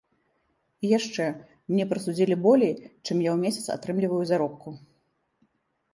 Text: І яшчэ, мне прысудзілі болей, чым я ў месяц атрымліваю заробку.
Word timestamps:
І 0.85 0.89
яшчэ, 0.97 1.27
мне 1.73 1.85
прысудзілі 1.93 2.35
болей, 2.47 2.73
чым 3.05 3.17
я 3.27 3.31
ў 3.35 3.37
месяц 3.45 3.65
атрымліваю 3.77 4.21
заробку. 4.31 4.69